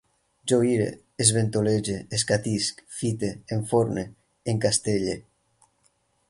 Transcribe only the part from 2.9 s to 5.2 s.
fite, enforne, encastelle